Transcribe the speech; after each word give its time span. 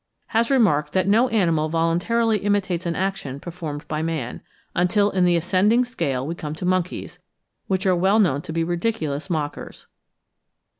has 0.29 0.49
remarked 0.49 0.93
that 0.93 1.07
no 1.07 1.27
animal 1.29 1.69
voluntarily 1.69 2.39
imitates 2.39 2.87
an 2.87 2.95
action 2.95 3.39
performed 3.39 3.87
by 3.87 4.01
man, 4.01 4.41
until 4.73 5.11
in 5.11 5.25
the 5.25 5.35
ascending 5.35 5.85
scale 5.85 6.25
we 6.25 6.33
come 6.33 6.55
to 6.55 6.65
monkeys, 6.65 7.19
which 7.67 7.85
are 7.85 7.95
well 7.95 8.17
known 8.17 8.41
to 8.41 8.51
be 8.51 8.63
ridiculous 8.63 9.29
mockers. 9.29 9.85